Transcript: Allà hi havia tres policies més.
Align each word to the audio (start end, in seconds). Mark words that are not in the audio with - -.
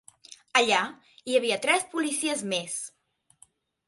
Allà 0.59 0.77
hi 1.31 1.37
havia 1.39 1.57
tres 1.65 1.85
policies 1.91 2.41
més. 2.55 2.79